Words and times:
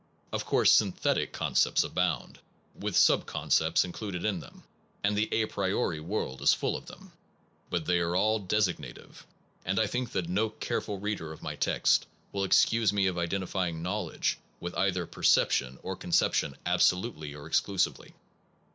Of 0.33 0.47
course 0.47 0.71
synthetic 0.71 1.31
concepts 1.31 1.83
abound, 1.83 2.39
with 2.73 2.95
subconcepts 2.95 3.85
in 3.85 3.91
cluded 3.91 4.25
in 4.25 4.39
them, 4.39 4.63
and 5.03 5.15
the 5.15 5.29
a 5.31 5.45
priori 5.45 5.99
world 5.99 6.41
is 6.41 6.55
full 6.55 6.75
of 6.75 6.87
them. 6.87 7.11
But 7.69 7.85
they 7.85 7.99
are 7.99 8.15
all 8.15 8.41
designative; 8.41 9.23
and 9.63 9.79
I 9.79 9.85
think 9.85 10.11
that 10.13 10.27
no 10.27 10.49
careful 10.49 10.99
reader 10.99 11.31
of 11.31 11.43
my 11.43 11.55
text 11.55 12.07
will 12.31 12.43
ac 12.47 12.67
cuse 12.67 12.91
me 12.91 13.05
of 13.05 13.19
identifying 13.19 13.83
knowledge 13.83 14.39
with 14.59 14.73
either 14.73 15.05
perception 15.05 15.77
or 15.83 15.95
concep. 15.95 16.33
tion 16.33 16.57
absolutely 16.65 17.35
or 17.35 17.45
exclusively. 17.45 18.15